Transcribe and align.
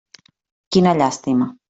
Quina 0.77 0.95
llàstima. 1.01 1.51